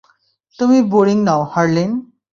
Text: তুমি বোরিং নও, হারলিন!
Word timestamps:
তুমি 0.59 0.77
বোরিং 0.91 1.17
নও, 1.27 1.41
হারলিন! 1.53 1.91